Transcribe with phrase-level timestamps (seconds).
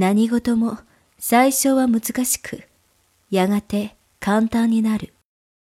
[0.00, 0.78] 何事も
[1.18, 2.62] 最初は難しく、
[3.30, 5.12] やがて簡単になる。